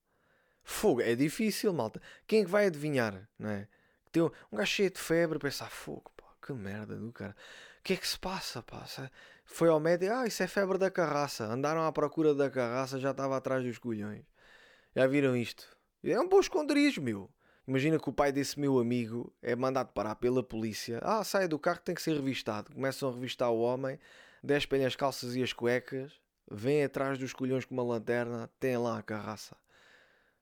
[0.65, 2.01] Fogo, é difícil, malta.
[2.27, 3.69] Quem é que vai adivinhar, não é?
[4.17, 7.37] Teu, um gajo cheio de febre, pensar, fogo, pá, que merda do cara.
[7.81, 8.83] O que é que se passa, pá?
[9.45, 11.45] Foi ao médico, ah, isso é febre da carraça.
[11.45, 14.25] Andaram à procura da carraça, já estava atrás dos colhões.
[14.95, 15.69] Já viram isto?
[16.03, 17.31] É um bom esconderijo, meu.
[17.69, 20.99] Imagina que o pai desse meu amigo é mandado parar pela polícia.
[21.03, 22.73] Ah, sai do carro, tem que ser revistado.
[22.73, 23.99] Começam a revistar o homem,
[24.43, 26.19] despem as calças e as cuecas,
[26.51, 29.55] vêm atrás dos colhões com uma lanterna, tem lá a carraça.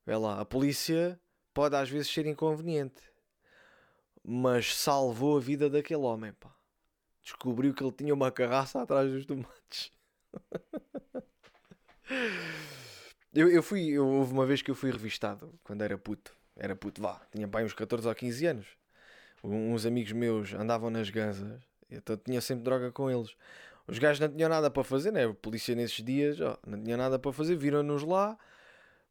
[0.06, 1.18] Vê lá, a polícia
[1.52, 3.13] pode às vezes ser inconveniente
[4.24, 6.50] mas salvou a vida daquele homem, pá.
[7.22, 9.92] Descobriu que ele tinha uma carraça atrás dos tomates.
[13.34, 16.34] eu, eu fui, eu, houve uma vez que eu fui revistado, quando era puto.
[16.56, 18.66] Era puto, vá, tinha pai uns 14 ou 15 anos.
[19.42, 21.60] Uns amigos meus andavam nas gansas,
[21.90, 23.36] então tinha sempre droga com eles.
[23.86, 25.26] Os gajos não tinham nada para fazer, né?
[25.26, 28.38] A polícia nesses dias ó, não tinha nada para fazer, viram-nos lá.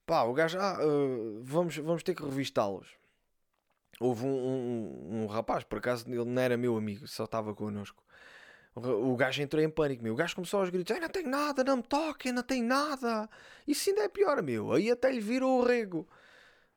[0.06, 2.88] Pá, o gajo, ah, uh, vamos, vamos ter que revistá-los
[4.00, 8.04] houve um, um, um, rapaz, por acaso ele não era meu amigo, só estava connosco.
[8.76, 10.14] O, gajo entrou em pânico, meu.
[10.14, 13.30] O gajo começou aos gritos: não tenho nada, não me toquem, não tenho nada.
[13.68, 14.74] Isso ainda é pior, meu.
[14.74, 16.08] Aí até lhe virou o rego.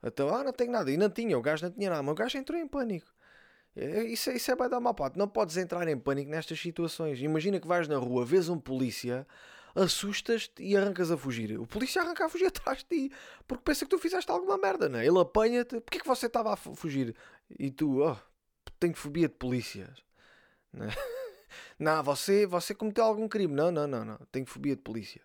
[0.02, 0.90] Então, ah, não tenho nada.
[0.90, 2.02] E não tinha, o gajo não tinha nada.
[2.02, 3.06] Mas o gajo entrou em pânico.
[3.74, 5.18] É, isso, isso é bem dar uma parte.
[5.18, 7.20] Não podes entrar em pânico nestas situações.
[7.20, 9.26] Imagina que vais na rua, vês um polícia
[9.76, 11.58] assustas-te e arrancas a fugir.
[11.58, 13.12] O polícia arranca a fugir atrás de ti
[13.46, 15.06] porque pensa que tu fizeste alguma merda, não é?
[15.06, 15.80] Ele apanha-te.
[15.80, 17.14] Porquê que você estava a fugir?
[17.58, 18.16] E tu, oh,
[18.80, 20.04] tenho fobia de polícias.
[20.72, 20.94] Não, é?
[21.78, 23.54] não, você, você cometeu algum crime.
[23.54, 24.18] Não, não, não, não.
[24.30, 25.22] Tenho fobia de polícia.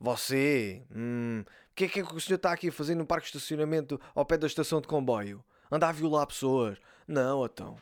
[0.00, 3.30] Você, hum, o que é que, é o senhor está aqui a fazer num parque
[3.30, 5.44] de estacionamento ao pé da estação de comboio?
[5.70, 6.78] Andar a violar pessoas?
[7.06, 7.76] Não, então.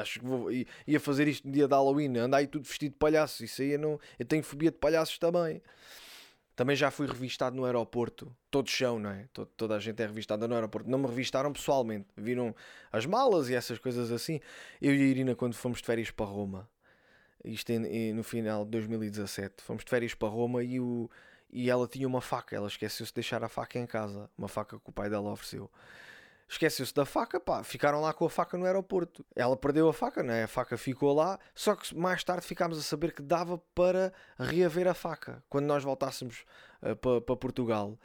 [0.00, 2.98] Acho que vou, ia fazer isto no dia de Halloween, andar aí tudo vestido de
[2.98, 3.44] palhaço.
[3.44, 5.62] Isso aí eu, não, eu tenho fobia de palhaços também.
[6.54, 8.34] Também já fui revistado no aeroporto.
[8.50, 9.26] Todos são, não é?
[9.32, 10.88] Todo, toda a gente é revistada no aeroporto.
[10.88, 12.06] Não me revistaram pessoalmente.
[12.16, 12.54] Viram
[12.90, 14.38] as malas e essas coisas assim.
[14.80, 16.68] Eu e a Irina, quando fomos de férias para Roma,
[17.44, 17.72] isto
[18.14, 21.10] no final de 2017, fomos de férias para Roma e, o,
[21.50, 22.54] e ela tinha uma faca.
[22.54, 24.28] Ela esqueceu-se de deixar a faca em casa.
[24.36, 25.70] Uma faca que o pai dela ofereceu
[26.52, 29.24] esqueceu-se da faca, pá, ficaram lá com a faca no aeroporto.
[29.34, 30.44] Ela perdeu a faca, né?
[30.44, 34.86] a faca ficou lá, só que mais tarde ficámos a saber que dava para reaver
[34.86, 36.44] a faca quando nós voltássemos
[36.82, 37.98] uh, para pa Portugal.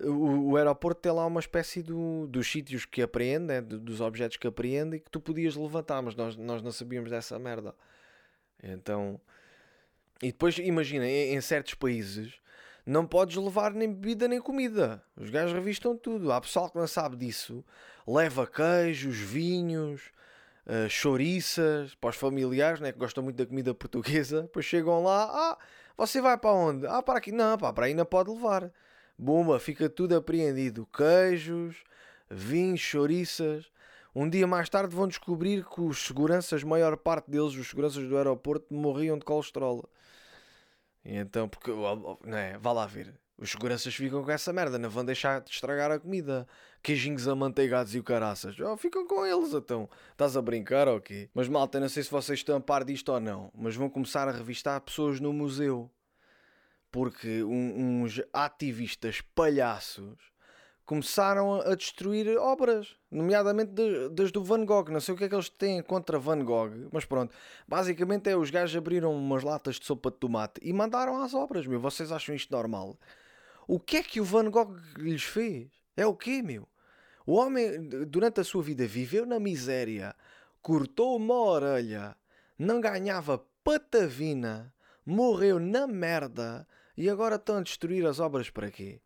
[0.00, 3.60] O, o, aeroporto tem lá uma espécie do, dos sítios que apreende, né?
[3.60, 7.38] dos objetos que apreende e que tu podias levantar, mas nós, nós não sabíamos dessa
[7.38, 7.74] merda.
[8.60, 9.20] Então,
[10.20, 12.40] e depois imagina, em, em certos países
[12.84, 15.02] não podes levar nem bebida nem comida.
[15.16, 16.32] Os gajos revistam tudo.
[16.32, 17.64] Há pessoal que não sabe disso.
[18.06, 20.02] Leva queijos, vinhos,
[20.66, 24.42] uh, chouriças para os familiares né, que gostam muito da comida portuguesa.
[24.42, 25.28] Depois chegam lá.
[25.30, 25.58] Ah,
[25.96, 26.86] você vai para onde?
[26.86, 27.32] Ah, para aqui.
[27.32, 28.70] Não, pá, para aí não pode levar.
[29.18, 30.86] Bomba, fica tudo apreendido.
[30.86, 31.76] Queijos,
[32.30, 33.70] vinhos, chouriças.
[34.14, 38.16] Um dia mais tarde vão descobrir que os seguranças, maior parte deles, os seguranças do
[38.16, 39.88] aeroporto, morriam de colesterol.
[41.04, 42.58] E então, porque, não é?
[42.58, 43.14] Vá lá ver.
[43.38, 46.46] Os seguranças ficam com essa merda, não vão deixar de estragar a comida.
[46.82, 48.58] Queijinhos amanteigados e o caraças.
[48.58, 49.88] Oh, ficam com eles então.
[50.10, 51.26] Estás a brincar ou okay?
[51.26, 51.30] quê?
[51.32, 54.26] Mas malta, não sei se vocês estão a par disto ou não, mas vão começar
[54.26, 55.90] a revistar pessoas no museu.
[56.90, 60.32] Porque um, uns ativistas palhaços
[60.84, 63.72] começaram a destruir obras, nomeadamente
[64.10, 64.90] das do Van Gogh.
[64.90, 67.34] Não sei o que é que eles têm contra Van Gogh, mas pronto.
[67.66, 71.66] Basicamente é os gajos abriram umas latas de sopa de tomate e mandaram às obras,
[71.66, 71.80] meu.
[71.80, 72.98] Vocês acham isto normal?
[73.66, 75.70] O que é que o Van Gogh lhes fez?
[75.96, 76.68] É o quê, meu?
[77.26, 80.14] O homem, durante a sua vida, viveu na miséria,
[80.60, 82.16] cortou uma orelha,
[82.58, 89.00] não ganhava patavina, morreu na merda e agora estão a destruir as obras para quê?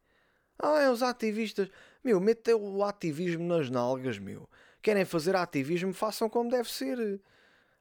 [0.59, 1.68] Ah, é os ativistas.
[2.02, 4.48] Meu, metem o ativismo nas nalgas, meu.
[4.81, 7.20] Querem fazer ativismo, façam como deve ser.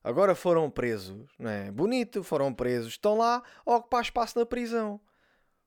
[0.04, 1.72] Agora foram presos, não é?
[1.72, 2.94] Bonito, foram presos.
[2.94, 5.00] Estão lá a ocupar espaço na prisão.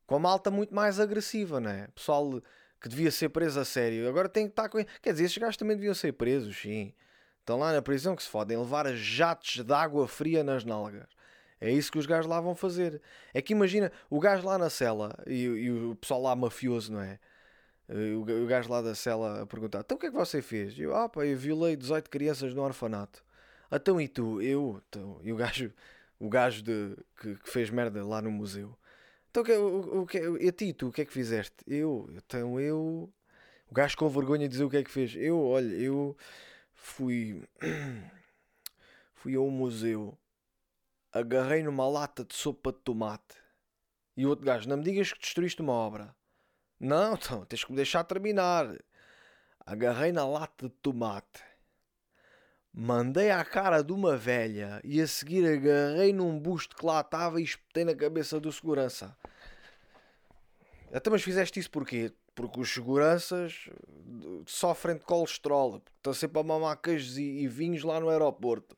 [0.07, 1.89] Com a malta muito mais agressiva, não é?
[1.89, 2.43] Pessoal
[2.81, 4.09] que devia ser preso a sério.
[4.09, 4.79] Agora tem que estar com.
[5.03, 6.93] Quer dizer, estes gajos também deviam ser presos, sim.
[7.41, 11.07] Estão lá na prisão que se fodem levar jatos de água fria nas nalgas.
[11.61, 13.01] É isso que os gajos lá vão fazer.
[13.35, 17.01] É que imagina o gajo lá na cela e, e o pessoal lá mafioso, não
[17.01, 17.19] é?
[17.89, 20.43] Eh, o, o gajo lá da cela a perguntar: Então o que é que você
[20.43, 20.79] fez?
[20.79, 23.25] Eu, ah, pá, eu violei 18 crianças no orfanato.
[23.73, 24.41] Então e tu?
[24.43, 24.83] Eu.
[24.89, 25.73] Então, e o gajo,
[26.19, 28.77] o gajo de, que, que fez merda lá no museu.
[29.41, 31.57] Então que, o, o, que, e a ti, tu, o que é que fizeste?
[31.67, 32.09] Eu.
[32.17, 33.13] Então eu.
[33.71, 35.15] O gajo com vergonha de dizer o que é que fez.
[35.17, 36.17] Eu, olha, eu
[36.73, 37.43] fui.
[39.15, 40.19] fui a um museu
[41.13, 43.37] agarrei numa lata de sopa de tomate.
[44.17, 46.15] E o outro gajo, não me digas que destruíste uma obra.
[46.79, 48.77] Não, então, tens que me deixar terminar.
[49.65, 51.43] Agarrei na lata de tomate.
[52.81, 57.41] Mandei à cara de uma velha e a seguir agarrei num busto que lá estava
[57.41, 59.17] e espetei na cabeça do segurança.
[60.93, 62.13] Até mas fizeste isso porquê?
[62.37, 63.69] Porque os seguranças
[64.47, 65.83] sofrem de colesterol.
[65.97, 68.77] Estão sempre a mamar queijos e, e vinhos lá no aeroporto.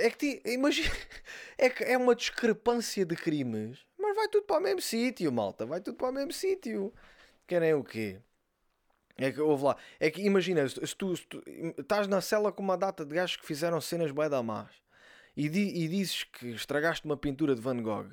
[0.00, 0.90] É que imagina,
[1.56, 5.64] é que é uma discrepância de crimes, mas vai tudo para o mesmo sítio, malta,
[5.64, 6.92] vai tudo para o mesmo sítio.
[7.46, 8.18] Querem o quê?
[9.16, 11.42] É que, ouve lá, é que imagina, se tu, se tu
[11.78, 14.70] estás na cela com uma data de gajos que fizeram cenas bem da más
[15.36, 18.10] e, di, e dizes que estragaste uma pintura de Van Gogh,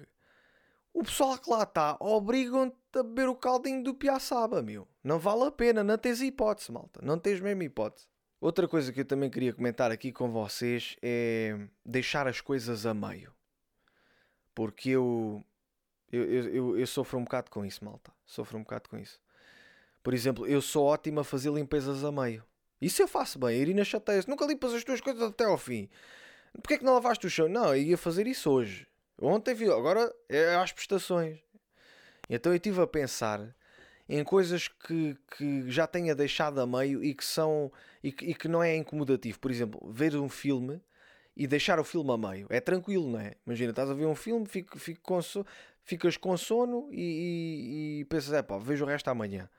[0.93, 4.87] o pessoal que lá está obrigam-te a beber o caldinho do Piaçaba, meu.
[5.03, 8.07] Não vale a pena, não tens hipótese, malta, não tens mesmo hipótese.
[8.39, 12.93] Outra coisa que eu também queria comentar aqui com vocês é deixar as coisas a
[12.93, 13.31] meio.
[14.53, 15.43] Porque eu,
[16.11, 18.11] eu, eu, eu sofro um bocado com isso, malta.
[18.25, 19.19] Sofro um bocado com isso.
[20.03, 22.43] Por exemplo, eu sou ótimo a fazer limpezas a meio.
[22.81, 23.49] Isso eu faço bem.
[23.49, 24.27] A Irina chateia-se.
[24.27, 25.89] Nunca limpas as tuas coisas até ao fim.
[26.53, 27.47] Porquê é que não lavaste o chão?
[27.47, 28.87] Não, eu ia fazer isso hoje.
[29.21, 29.69] Ontem vi.
[29.69, 31.39] Agora é às prestações.
[32.29, 33.55] Então eu estive a pensar
[34.09, 37.71] em coisas que, que já tenha deixado a meio e que são
[38.03, 39.39] e que, e que não é incomodativo.
[39.39, 40.81] Por exemplo, ver um filme
[41.35, 42.47] e deixar o filme a meio.
[42.49, 43.35] É tranquilo, não é?
[43.45, 45.19] Imagina, estás a ver um filme, fico, fico com
[45.83, 49.49] ficas com sono e, e, e pensas, é pá, vejo o resto amanhã.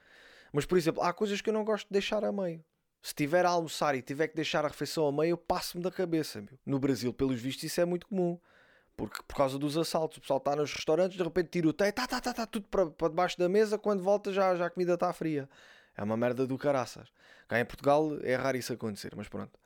[0.53, 2.62] Mas, por exemplo, há coisas que eu não gosto de deixar a meio.
[3.03, 5.91] Se tiver a almoçar e tiver que deixar a refeição a meio, eu passo-me da
[5.91, 6.41] cabeça.
[6.41, 6.59] Meu.
[6.65, 8.38] No Brasil, pelos vistos, isso é muito comum.
[8.97, 11.93] Porque por causa dos assaltos, o pessoal está nos restaurantes, de repente tira o teio,
[11.93, 14.71] tá, tá, tá, tá, tudo para, para debaixo da mesa, quando volta já, já a
[14.71, 15.49] comida está fria.
[15.97, 17.09] É uma merda do caraças.
[17.49, 19.59] Cá em Portugal é raro isso acontecer, mas pronto.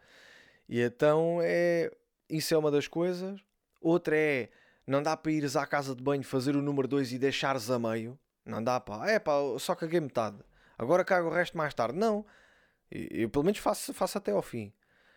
[0.68, 1.90] E então é.
[2.28, 3.40] Isso é uma das coisas.
[3.80, 4.48] Outra é.
[4.86, 7.78] Não dá para ires à casa de banho fazer o número 2 e deixares a
[7.78, 8.18] meio.
[8.44, 9.08] Não dá pá.
[9.08, 10.38] É pá, só caguei metade.
[10.78, 11.98] Agora cago o resto mais tarde.
[11.98, 12.24] Não.
[12.90, 14.72] Eu, pelo menos faço, faço até ao fim.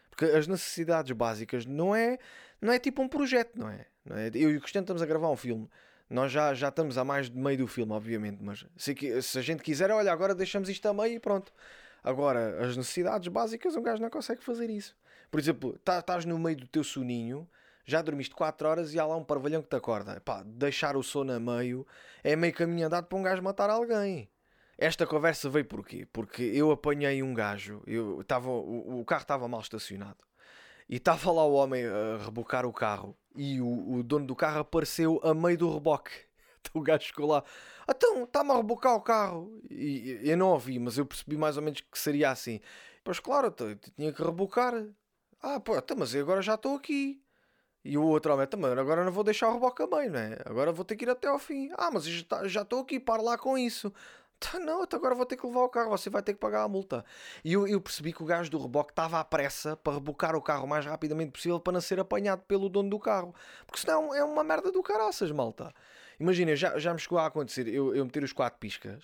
[0.10, 2.18] Porque as necessidades básicas não é,
[2.62, 3.86] não é tipo um projeto, não é?
[4.04, 4.30] Não é?
[4.34, 5.70] Eu e o Cristiano estamos a gravar um filme.
[6.10, 9.42] Nós já, já estamos a mais de meio do filme, obviamente, mas se, se a
[9.42, 11.54] gente quiser, olha, agora deixamos isto a meio e pronto.
[12.04, 14.96] Agora, as necessidades básicas, um gajo não consegue fazer isso.
[15.30, 17.48] Por exemplo, tá, estás no meio do teu soninho,
[17.86, 20.22] já dormiste 4 horas e há lá um parvalhão que te acorda.
[20.46, 21.86] Deixar o sono a meio
[22.24, 24.30] é meio caminho andado para um gajo matar alguém.
[24.82, 26.08] Esta conversa veio porquê?
[26.14, 30.18] Porque eu apanhei um gajo, eu tava, o, o carro estava mal estacionado
[30.88, 34.60] e estava lá o homem a rebocar o carro e o, o dono do carro
[34.60, 36.12] apareceu a meio do reboque.
[36.62, 37.42] Então o gajo ficou lá,
[37.90, 39.62] então está-me a rebocar o carro.
[39.70, 42.60] E eu não ouvi, mas eu percebi mais ou menos que seria assim.
[43.02, 43.50] Pois claro,
[43.96, 44.74] tinha que rebocar.
[45.42, 47.24] Ah, pô, então, mas eu agora já estou aqui.
[47.84, 50.20] E o outro homem, também, então, agora não vou deixar o reboque a meio, não
[50.20, 50.38] é?
[50.46, 51.70] Agora vou ter que ir até ao fim.
[51.78, 53.94] Ah, mas já estou aqui, para lá com isso.
[54.40, 56.68] Tá, não, agora vou ter que levar o carro, você vai ter que pagar a
[56.68, 57.04] multa.
[57.44, 60.42] E eu, eu percebi que o gajo do reboque estava à pressa para rebocar o
[60.42, 63.36] carro o mais rapidamente possível para não ser apanhado pelo dono do carro.
[63.66, 65.74] Porque senão é uma merda do caraças, malta.
[66.20, 69.04] Imagina, já, já me chegou a acontecer eu, eu meter os quatro piscas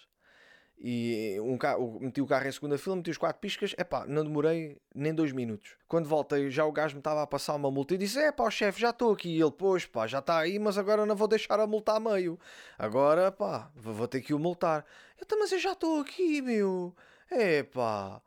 [0.78, 4.06] e um carro, meti o carro em segunda fila, meti os quatro piscas, é pá,
[4.06, 5.78] não demorei nem dois minutos.
[5.88, 8.44] Quando voltei, já o gajo me estava a passar uma multa e disse: É pá,
[8.44, 9.30] o chefe, já estou aqui.
[9.30, 12.00] E ele, pois pá, já está aí, mas agora não vou deixar a multa a
[12.00, 12.38] meio.
[12.78, 14.86] Agora pá, vou ter que o multar.
[15.18, 16.94] Eu, mas eu já estou aqui, meu.
[17.32, 18.22] É pá,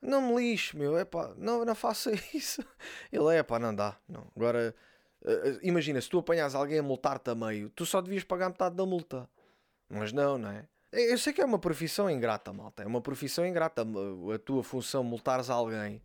[0.00, 0.98] não me lixe, meu.
[0.98, 2.62] É pá, não, não faça isso.
[3.10, 3.96] Ele é pá, não dá.
[4.06, 4.30] Não.
[4.36, 4.74] Agora,
[5.22, 8.76] uh, imagina, se tu apanhas alguém a multar-te a meio, tu só devias pagar metade
[8.76, 9.28] da multa.
[9.88, 10.68] Mas não, não é?
[10.90, 12.82] Eu sei que é uma profissão ingrata, malta.
[12.82, 13.82] É uma profissão ingrata.
[14.34, 16.02] A tua função multares alguém.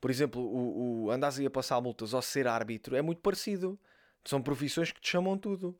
[0.00, 3.78] Por exemplo, o, o andares a passar multas ou ser árbitro é muito parecido.
[4.24, 5.78] São profissões que te chamam tudo.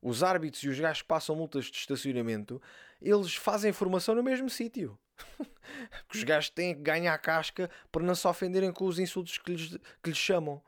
[0.00, 2.60] Os árbitros e os gajos que passam multas de estacionamento,
[3.00, 4.98] eles fazem formação no mesmo sítio.
[6.12, 9.78] Os gajos têm que ganhar casca para não se ofenderem com os insultos que lhes,
[10.02, 10.60] que lhes chamam.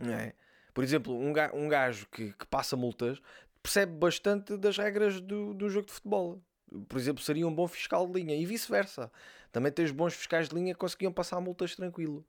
[0.00, 0.32] É?
[0.72, 3.20] Por exemplo, um gajo, um gajo que, que passa multas
[3.62, 6.42] percebe bastante das regras do, do jogo de futebol.
[6.88, 9.10] Por exemplo, seria um bom fiscal de linha e vice-versa.
[9.50, 12.24] Também tens bons fiscais de linha que conseguiam passar multas tranquilo.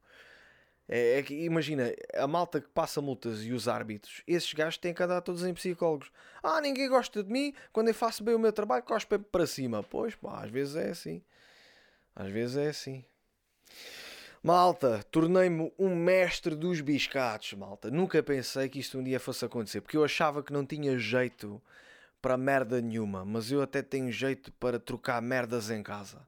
[0.87, 4.93] É, é, que imagina, a malta que passa multas e os árbitros, esses gajos têm
[4.93, 6.11] que andar todos em psicólogos.
[6.41, 9.81] Ah, ninguém gosta de mim, quando eu faço bem o meu trabalho, cospe para cima.
[9.81, 11.23] Pois, pá, às vezes é assim.
[12.13, 13.05] Às vezes é assim.
[14.45, 17.89] Malta, tornei-me um mestre dos biscatos, malta.
[17.89, 21.61] Nunca pensei que isto um dia fosse acontecer, porque eu achava que não tinha jeito
[22.21, 26.27] para merda nenhuma, mas eu até tenho jeito para trocar merdas em casa.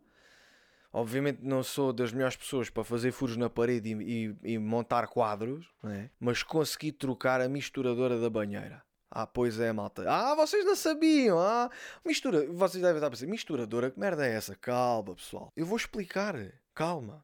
[0.93, 5.07] Obviamente não sou das melhores pessoas para fazer furos na parede e, e, e montar
[5.07, 6.09] quadros, né?
[6.17, 8.81] mas consegui trocar a misturadora da banheira.
[9.11, 10.09] Ah, pois é, malta.
[10.09, 11.37] Ah, vocês não sabiam.
[11.37, 11.69] Ah,
[12.05, 12.47] mistura.
[12.47, 14.55] Vocês devem estar a pensar, misturadora, que merda é essa?
[14.55, 15.51] Calma, pessoal.
[15.53, 16.35] Eu vou explicar.
[16.73, 17.21] Calma.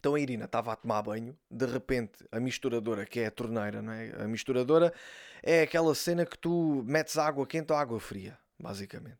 [0.00, 3.82] Então a Irina estava a tomar banho, de repente a misturadora, que é a torneira,
[3.82, 4.10] não é?
[4.18, 4.94] A misturadora
[5.42, 9.18] é aquela cena que tu metes água quente ou água fria, basicamente.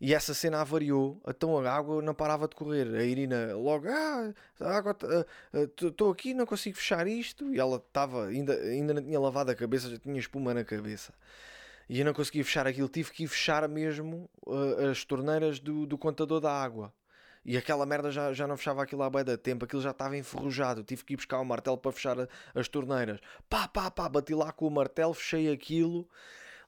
[0.00, 2.88] E essa cena avariou, então a água não parava de correr.
[2.96, 4.96] A Irina logo, ah, água,
[5.52, 7.54] estou uh, uh, aqui, não consigo fechar isto.
[7.54, 11.12] E ela estava, ainda, ainda não tinha lavado a cabeça, já tinha espuma na cabeça.
[11.88, 15.86] E eu não conseguia fechar aquilo, tive que ir fechar mesmo uh, as torneiras do,
[15.86, 16.92] do contador da água.
[17.44, 20.16] E aquela merda já, já não fechava aquilo há bem da tempo, aquilo já estava
[20.16, 20.84] enferrujado.
[20.84, 22.16] Tive que ir buscar o martelo para fechar
[22.54, 23.18] as torneiras.
[23.48, 26.08] Pá, pá, pá, bati lá com o martelo, fechei aquilo.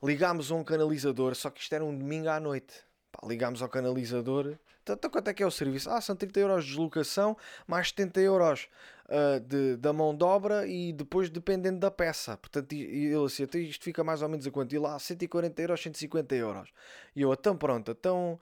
[0.03, 2.75] Ligámos a um canalizador, só que isto era um domingo à noite.
[3.13, 4.59] Pá, ligámos ao canalizador.
[4.83, 5.91] Então, então quanto é que é o serviço?
[5.91, 8.69] Ah, são 30 euros de deslocação, mais 70 euros
[9.09, 12.37] uh, de, da mão de obra e depois dependendo da peça.
[12.37, 14.75] Portanto, ele assim, então isto fica mais ou menos a quanto?
[14.75, 16.71] E lá, 140 euros, 150 euros.
[17.15, 18.41] E eu, então pronto, então,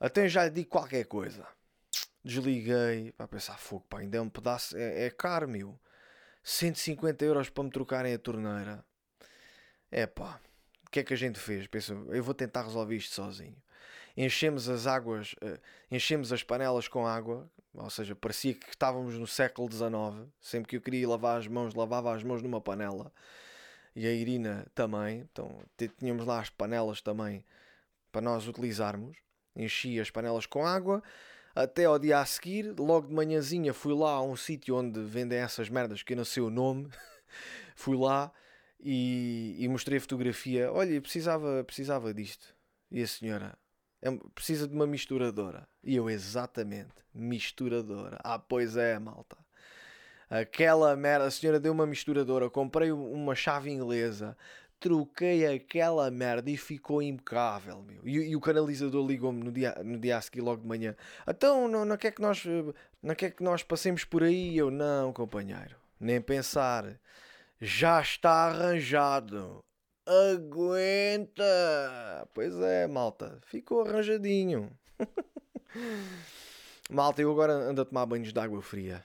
[0.00, 1.46] então já lhe digo qualquer coisa.
[2.28, 5.80] Desliguei, para pensar, fogo, pá, ainda é um pedaço, é, é caro, meu.
[6.42, 8.84] 150 euros para me trocarem a torneira.
[9.90, 10.38] É pá,
[10.86, 11.66] o que é que a gente fez?
[11.66, 13.56] Penso, eu vou tentar resolver isto sozinho.
[14.14, 15.58] Enchemos as águas, uh,
[15.90, 20.28] enchemos as panelas com água, ou seja, parecia que estávamos no século XIX.
[20.38, 23.10] Sempre que eu queria lavar as mãos, lavava as mãos numa panela.
[23.96, 25.20] E a Irina também.
[25.32, 25.62] Então
[25.98, 27.42] tínhamos lá as panelas também
[28.12, 29.16] para nós utilizarmos.
[29.56, 31.02] Enchi as panelas com água
[31.62, 35.38] até ao dia a seguir, logo de manhãzinha, fui lá a um sítio onde vendem
[35.38, 36.88] essas merdas que eu não sei o nome.
[37.74, 38.32] fui lá
[38.80, 40.72] e, e, mostrei a fotografia.
[40.72, 42.54] Olha, precisava, precisava disto.
[42.90, 43.58] E a senhora,
[44.00, 45.66] é, precisa de uma misturadora.
[45.82, 48.18] E eu, exatamente, misturadora.
[48.22, 49.36] Ah, pois é, malta.
[50.30, 54.36] Aquela merda, a senhora deu uma misturadora, comprei uma chave inglesa,
[54.80, 58.06] troquei aquela merda e ficou impecável, meu.
[58.06, 60.96] E, e o canalizador ligou-me no dia, no dia a seguir, logo de manhã.
[61.26, 62.44] Então, não, não quer que nós,
[63.02, 64.56] não quer que nós passemos por aí?
[64.56, 66.98] Eu, não, companheiro, nem pensar.
[67.60, 69.58] Já está arranjado.
[70.06, 71.44] Aguenta!
[72.32, 74.70] Pois é, malta, ficou arranjadinho.
[76.90, 79.04] Malta, eu agora ando a tomar banhos de água fria.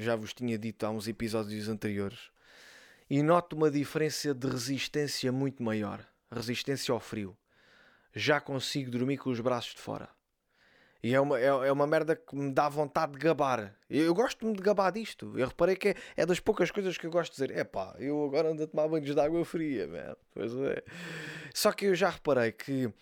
[0.00, 2.30] Já vos tinha dito há uns episódios anteriores.
[3.10, 6.06] E noto uma diferença de resistência muito maior.
[6.30, 7.36] Resistência ao frio.
[8.14, 10.08] Já consigo dormir com os braços de fora.
[11.02, 13.74] E é uma, é, é uma merda que me dá vontade de gabar.
[13.88, 15.36] Eu, eu gosto-me de gabar disto.
[15.36, 17.58] Eu reparei que é, é das poucas coisas que eu gosto de dizer.
[17.58, 20.14] É pá, eu agora ando a tomar banhos de água fria, man.
[20.32, 20.84] Pois é.
[21.52, 22.92] Só que eu já reparei que.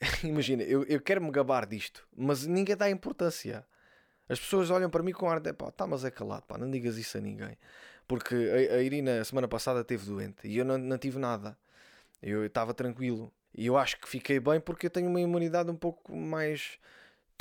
[0.24, 3.66] Imagina, eu, eu quero me gabar disto, mas ninguém dá importância.
[4.28, 6.70] As pessoas olham para mim com ar de pá, tá, mas é calado, pá, não
[6.70, 7.54] digas isso a ninguém.
[8.06, 11.56] Porque a, a Irina, semana passada, esteve doente e eu não, não tive nada.
[12.22, 13.32] Eu estava tranquilo.
[13.54, 16.78] E eu acho que fiquei bem porque eu tenho uma imunidade um pouco mais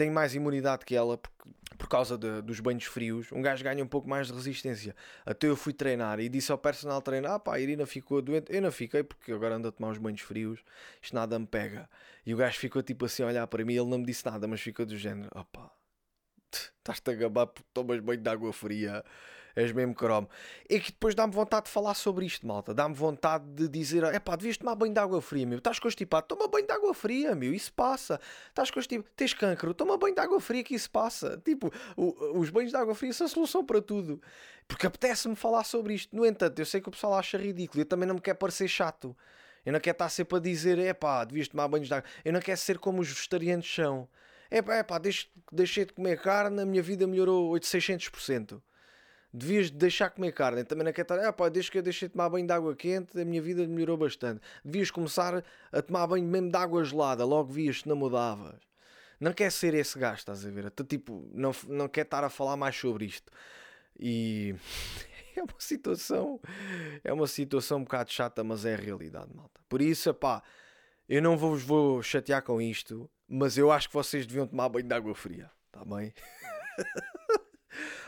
[0.02, 1.32] tenho mais imunidade que ela por,
[1.78, 3.32] por causa de, dos banhos frios.
[3.32, 4.96] Um gajo ganha um pouco mais de resistência.
[5.26, 8.54] Até eu fui treinar e disse ao personal treinar: ah pá, a Irina ficou doente.
[8.54, 10.64] Eu não fiquei porque agora ando a tomar os banhos frios,
[11.02, 11.90] isto nada me pega.
[12.26, 13.74] E o gajo ficou tipo assim a olhar para mim.
[13.74, 15.72] Ele não me disse nada, mas ficou do género: opá,
[16.52, 19.04] estás-te a gabar porque tomas banho de água fria
[19.56, 20.30] és mesmo cromo.
[20.70, 22.74] E que depois dá-me vontade de falar sobre isto, malta.
[22.74, 25.58] Dá-me vontade de dizer: é pá, devias tomar banho de água fria, meu.
[25.58, 27.54] Estás constipado, toma banho de água fria, meu.
[27.54, 28.20] Isso passa.
[28.50, 31.42] Estás constipado, tens cancro, toma banho de água fria que isso passa.
[31.44, 34.22] Tipo, o, os banhos de água fria são a solução para tudo.
[34.68, 36.16] Porque apetece-me falar sobre isto.
[36.16, 37.82] No entanto, eu sei que o pessoal acha ridículo.
[37.82, 39.16] Eu também não me quero parecer chato.
[39.66, 42.10] Eu não quero estar sempre a dizer: é pá, devias tomar banhos de água.
[42.24, 44.08] Eu não quero ser como os vegetarianos são.
[44.50, 45.00] É pá, é pá,
[45.52, 48.62] deixei de comer carne, a minha vida melhorou 800%
[49.34, 50.64] devias deixar comer carne.
[50.64, 52.76] Também não quer estar, ah, pá, desde que eu deixei de tomar banho de água
[52.76, 54.42] quente, a minha vida melhorou bastante.
[54.64, 58.60] Devias começar a tomar banho mesmo de água gelada, logo vias que não mudavas.
[59.20, 60.66] Não quer ser esse gajo, estás a ver?
[60.66, 63.32] Até, tipo, não, não quer estar a falar mais sobre isto.
[64.00, 64.56] E
[65.38, 66.40] é uma situação,
[67.04, 69.62] é uma situação um bocado chata, mas é a realidade, malta.
[69.70, 70.42] Por isso, pá,
[71.08, 74.88] eu não vos vou chatear com isto, mas eu acho que vocês deviam tomar banho
[74.88, 76.14] de água fria, tá bem?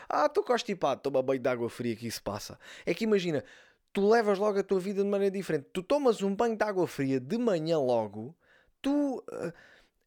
[0.08, 2.58] Ah, estou constipado, toma banho de água fria que isso passa.
[2.84, 3.44] É que imagina,
[3.92, 5.68] tu levas logo a tua vida de maneira diferente.
[5.72, 8.34] Tu tomas um banho de água fria de manhã logo,
[8.82, 9.52] tu uh,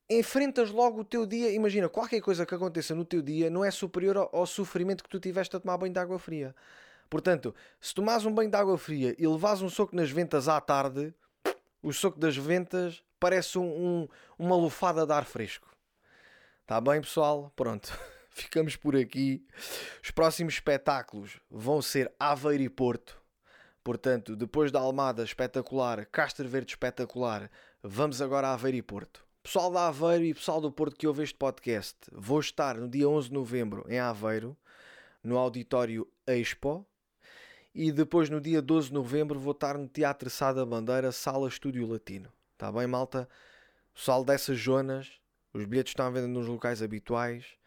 [0.10, 1.52] enfrentas logo o teu dia.
[1.52, 5.10] Imagina, qualquer coisa que aconteça no teu dia não é superior ao, ao sofrimento que
[5.10, 6.56] tu tiveste a tomar banho de água fria.
[7.10, 10.60] Portanto, se tomas um banho de água fria e levas um soco nas ventas à
[10.60, 11.14] tarde,
[11.82, 14.08] o soco das ventas parece um, um,
[14.38, 15.68] uma lufada de ar fresco.
[16.62, 17.52] Está bem, pessoal?
[17.56, 17.98] Pronto.
[18.38, 19.46] ficamos por aqui.
[20.04, 23.20] Os próximos espetáculos vão ser Aveiro e Porto.
[23.84, 27.50] Portanto, depois da Almada espetacular, Castro Verde espetacular,
[27.82, 29.26] vamos agora a Aveiro e Porto.
[29.42, 33.08] Pessoal da Aveiro e pessoal do Porto que ouve este podcast, vou estar no dia
[33.08, 34.58] 11 de novembro em Aveiro,
[35.24, 36.86] no Auditório Expo.
[37.74, 41.48] E depois, no dia 12 de novembro, vou estar no Teatro Sá da Bandeira, Sala
[41.48, 42.32] Estúdio Latino.
[42.54, 43.30] Está bem, malta?
[43.94, 45.12] Pessoal dessas zonas,
[45.54, 47.58] os bilhetes estão à venda nos locais habituais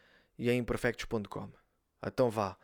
[0.40, 1.50] e em imperfectos.com.
[2.04, 2.56] Então vá.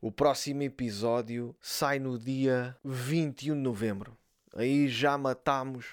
[0.00, 4.16] O próximo episódio sai no dia 21 de novembro.
[4.54, 5.86] Aí já matamos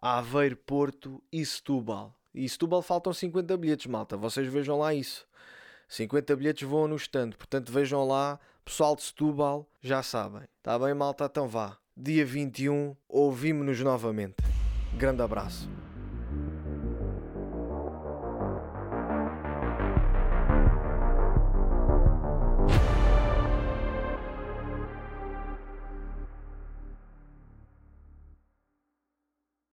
[0.00, 2.14] Aveiro, Porto e Setúbal.
[2.34, 4.16] E Setúbal faltam 50 bilhetes, malta.
[4.16, 5.26] Vocês vejam lá isso.
[5.88, 7.30] 50 bilhetes vão no stand.
[7.30, 8.38] Portanto, vejam lá.
[8.64, 10.42] Pessoal de Setúbal, já sabem.
[10.58, 11.24] Está bem, malta?
[11.26, 11.78] Então vá.
[11.96, 14.36] Dia 21, ouvimos-nos novamente.
[14.96, 15.83] Grande abraço.